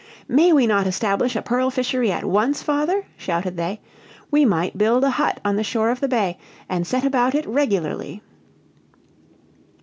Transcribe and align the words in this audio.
"May 0.27 0.51
we 0.51 0.65
not 0.65 0.87
establish 0.87 1.35
a 1.35 1.43
pearl 1.43 1.69
fishery 1.69 2.11
at 2.11 2.25
once, 2.25 2.63
father?" 2.63 3.05
shouted 3.17 3.55
they. 3.55 3.81
"We 4.31 4.45
might 4.45 4.75
build 4.75 5.03
a 5.03 5.11
hut 5.11 5.39
on 5.45 5.57
the 5.57 5.63
shore 5.63 5.91
of 5.91 5.99
the 5.99 6.07
bay, 6.07 6.39
and 6.67 6.87
set 6.87 7.05
about 7.05 7.35
it 7.35 7.45
regularly." 7.45 8.23